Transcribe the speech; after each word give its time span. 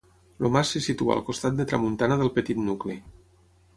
El 0.39 0.47
mas 0.53 0.69
se 0.75 0.79
situa 0.85 1.13
al 1.17 1.21
costat 1.29 1.59
de 1.59 1.67
tramuntana 1.73 2.17
del 2.23 2.33
petit 2.39 2.63
nucli. 2.71 2.97